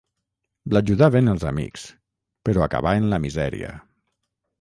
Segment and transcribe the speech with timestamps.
[0.77, 1.83] L’ajudaven els amics,
[2.49, 3.71] però acabà en la misèria.